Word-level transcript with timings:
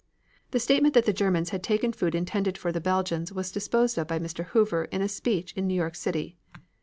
The 0.49 0.59
statement 0.59 0.95
that 0.95 1.15
Germans 1.15 1.51
had 1.51 1.61
taken 1.61 1.93
food 1.93 2.15
intended 2.15 2.57
for 2.57 2.71
the 2.71 2.81
Belgians 2.81 3.31
was 3.31 3.51
disposed 3.51 3.99
of 3.99 4.07
by 4.07 4.17
Mr. 4.17 4.45
Hoover 4.45 4.85
in 4.85 5.03
a 5.03 5.07
speech 5.07 5.53
in 5.53 5.67
New 5.67 5.75
York 5.75 5.93
City. 5.95 6.39